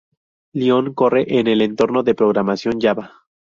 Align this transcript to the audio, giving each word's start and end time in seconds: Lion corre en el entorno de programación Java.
Lion 0.55 0.95
corre 0.95 1.37
en 1.37 1.45
el 1.45 1.61
entorno 1.61 2.01
de 2.01 2.15
programación 2.15 2.81
Java. 2.81 3.21